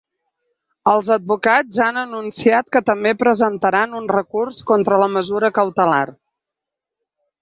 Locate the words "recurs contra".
4.15-4.99